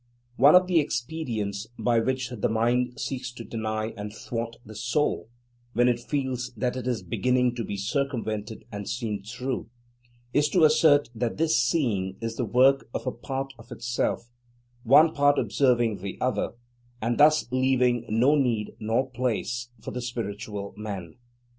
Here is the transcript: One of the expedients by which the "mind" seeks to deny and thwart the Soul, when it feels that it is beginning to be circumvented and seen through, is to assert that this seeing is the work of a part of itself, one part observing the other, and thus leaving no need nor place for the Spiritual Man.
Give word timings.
One 0.37 0.55
of 0.55 0.65
the 0.65 0.79
expedients 0.79 1.67
by 1.77 1.99
which 1.99 2.31
the 2.31 2.49
"mind" 2.49 2.99
seeks 2.99 3.31
to 3.33 3.43
deny 3.43 3.93
and 3.95 4.11
thwart 4.11 4.55
the 4.65 4.73
Soul, 4.73 5.29
when 5.73 5.87
it 5.87 5.99
feels 5.99 6.51
that 6.57 6.75
it 6.75 6.87
is 6.87 7.03
beginning 7.03 7.53
to 7.57 7.63
be 7.63 7.77
circumvented 7.77 8.65
and 8.71 8.89
seen 8.89 9.21
through, 9.21 9.69
is 10.33 10.49
to 10.49 10.63
assert 10.63 11.11
that 11.13 11.37
this 11.37 11.61
seeing 11.61 12.17
is 12.19 12.35
the 12.35 12.45
work 12.45 12.89
of 12.95 13.05
a 13.05 13.11
part 13.11 13.53
of 13.59 13.71
itself, 13.71 14.31
one 14.81 15.13
part 15.13 15.37
observing 15.37 15.97
the 15.97 16.17
other, 16.19 16.53
and 16.99 17.19
thus 17.19 17.45
leaving 17.51 18.05
no 18.09 18.33
need 18.33 18.73
nor 18.79 19.07
place 19.07 19.69
for 19.83 19.91
the 19.91 20.01
Spiritual 20.01 20.73
Man. 20.77 21.13